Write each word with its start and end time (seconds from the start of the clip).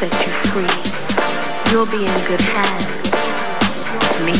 set 0.00 0.12
you 0.26 0.32
free. 0.50 0.74
You'll 1.70 1.86
be 1.86 2.02
in 2.02 2.18
good 2.26 2.40
hands. 2.40 2.86
Me. 4.26 4.34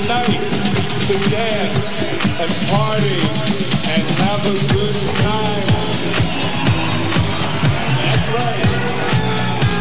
tonight 0.00 0.26
to 1.06 1.14
dance 1.30 2.02
and 2.42 2.50
party 2.66 3.20
and 3.94 4.04
have 4.26 4.42
a 4.42 4.58
good 4.74 4.96
time. 5.22 5.66
That's 8.02 8.28
right. 8.34 8.66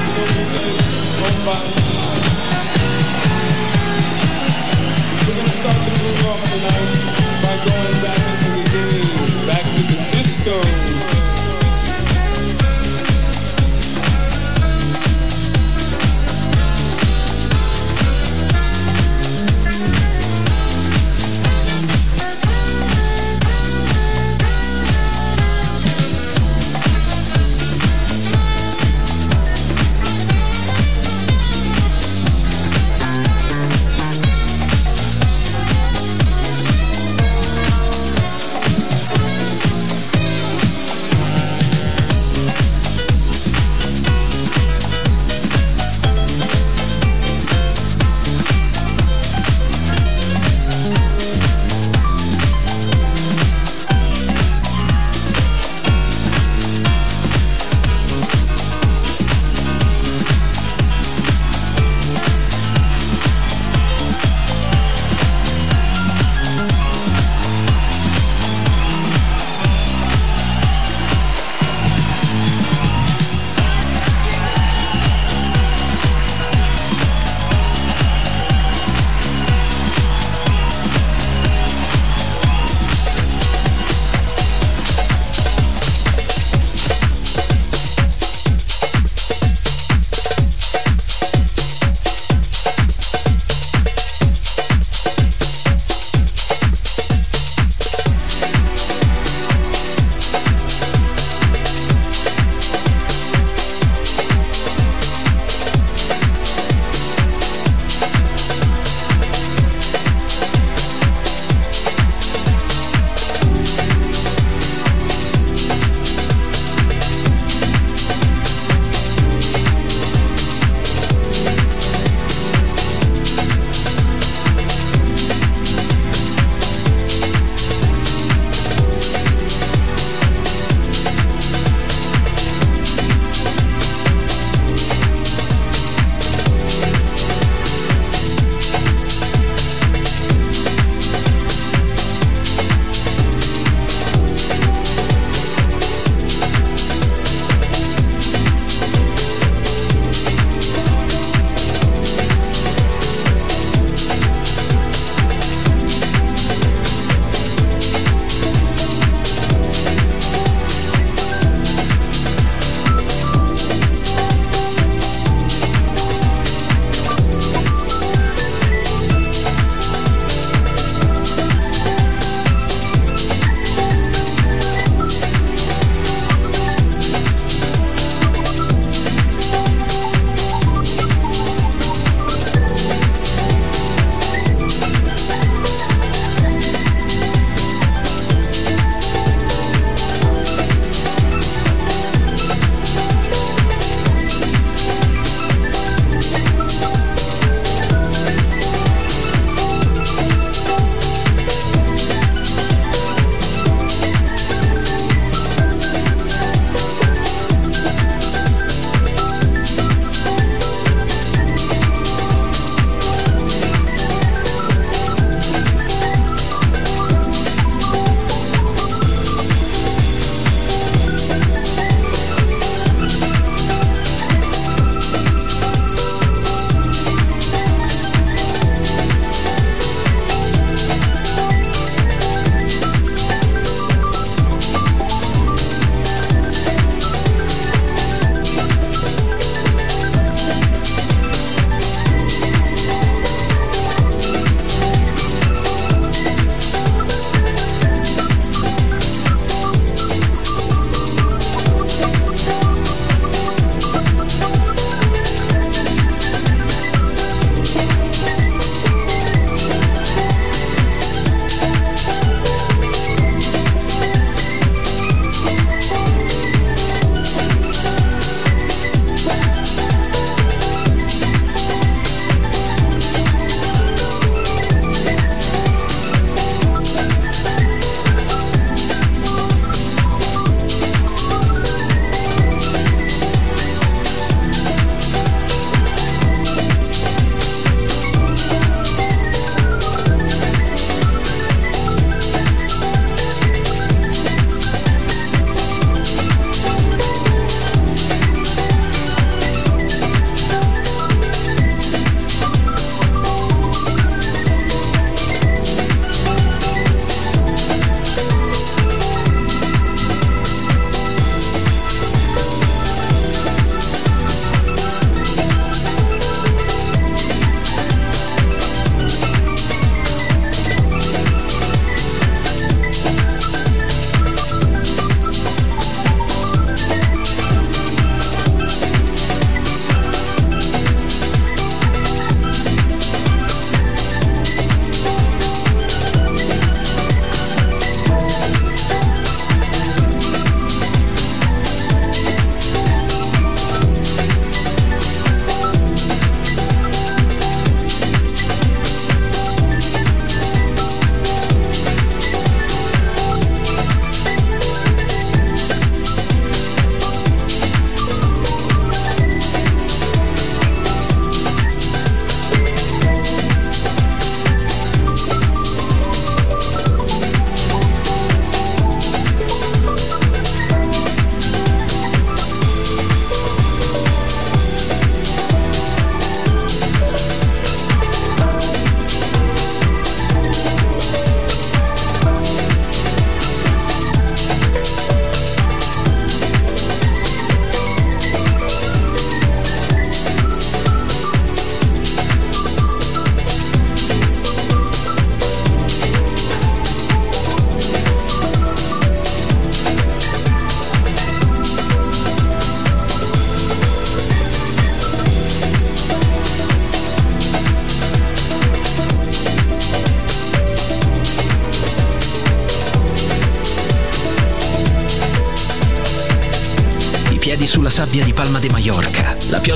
So 0.06 0.22
we 0.22 0.44
say, 0.54 0.70
come 1.18 1.40
by. 1.50 1.66
We're 5.18 5.34
gonna 5.34 5.50
start 5.50 5.82
the 5.82 5.94
move 5.98 6.28
off 6.30 6.42
tonight 6.54 6.94
by 7.42 7.56
going 7.66 7.98
back 8.06 8.22
into 8.38 8.52
the 8.54 8.66
days, 8.70 9.34
back 9.50 9.66
to 9.66 9.82
the 9.90 9.98
disco. 10.12 10.83